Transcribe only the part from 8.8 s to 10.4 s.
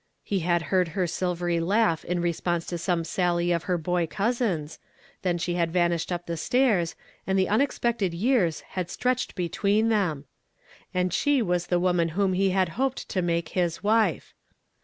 stretched between them!